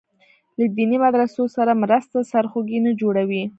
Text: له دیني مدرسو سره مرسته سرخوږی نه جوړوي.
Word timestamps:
له 0.59 0.65
دیني 0.77 0.97
مدرسو 1.05 1.43
سره 1.55 1.79
مرسته 1.83 2.17
سرخوږی 2.31 2.79
نه 2.85 2.91
جوړوي. 3.01 3.43